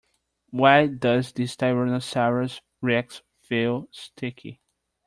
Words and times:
Why 0.49 0.87
does 0.87 1.31
this 1.31 1.55
tyrannosaurus 1.55 2.61
rex 2.81 3.21
feel 3.39 3.87
sticky? 3.91 4.59